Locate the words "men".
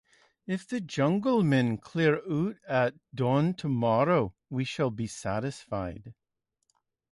1.43-1.77